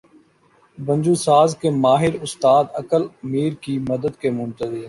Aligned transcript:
بنجو 0.77 1.13
ساز 1.15 1.55
کے 1.61 1.69
ماہر 1.83 2.13
استاد 2.21 2.65
عقل 2.73 3.03
میر 3.23 3.53
کی 3.61 3.77
مدد 3.89 4.19
کے 4.21 4.29
منتظر 4.31 4.79